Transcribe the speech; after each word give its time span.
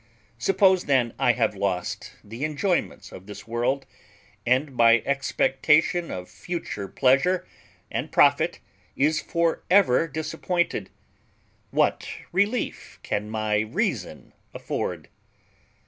Suppose 0.39 0.85
then 0.85 1.13
I 1.19 1.33
have 1.33 1.53
lost 1.55 2.13
the 2.23 2.43
enjoyments 2.43 3.11
of 3.11 3.27
this 3.27 3.47
world, 3.47 3.85
and 4.47 4.73
my 4.75 5.03
expectation 5.05 6.09
of 6.09 6.27
future 6.27 6.87
pleasure 6.87 7.45
and 7.91 8.11
profit 8.11 8.59
is 8.95 9.21
for 9.21 9.61
ever 9.69 10.07
disappointed, 10.07 10.89
what 11.69 12.09
relief 12.31 12.99
can 13.03 13.29
my 13.29 13.59
reason 13.59 14.33
afford? 14.55 15.07